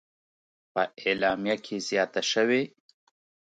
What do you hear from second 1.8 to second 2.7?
زیاته شوې: